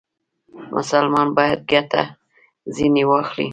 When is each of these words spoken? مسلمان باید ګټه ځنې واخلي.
مسلمان 0.75 1.27
باید 1.37 1.59
ګټه 1.71 2.03
ځنې 2.75 3.03
واخلي. 3.07 3.47